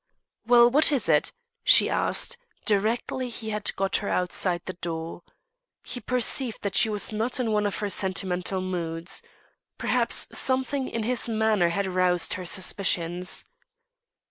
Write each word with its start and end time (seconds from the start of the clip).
"Well, 0.47 0.67
what 0.71 0.91
is 0.91 1.07
it?" 1.07 1.31
she 1.63 1.87
asked, 1.87 2.35
directly 2.65 3.29
he 3.29 3.51
had 3.51 3.71
got 3.75 3.97
her 3.97 4.09
outside 4.09 4.63
the 4.65 4.73
door. 4.73 5.21
He 5.83 5.99
perceived 5.99 6.63
that 6.63 6.75
she 6.75 6.89
was 6.89 7.13
not 7.13 7.39
in 7.39 7.51
one 7.51 7.67
of 7.67 7.77
her 7.77 7.89
sentimental 7.91 8.61
moods. 8.61 9.21
Perhaps 9.77 10.27
something 10.33 10.89
in 10.89 11.03
his 11.03 11.29
manner 11.29 11.69
had 11.69 11.85
roused 11.85 12.33
her 12.33 12.45
suspicions. 12.45 13.45